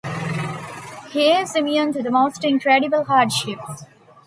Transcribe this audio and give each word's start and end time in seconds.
He 1.11 1.31
is 1.31 1.55
immune 1.55 1.93
to 1.93 2.01
the 2.01 2.09
most 2.09 2.43
incredible 2.43 3.03
hardships. 3.03 3.83